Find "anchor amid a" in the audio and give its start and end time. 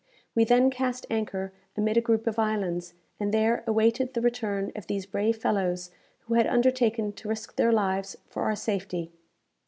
1.11-2.01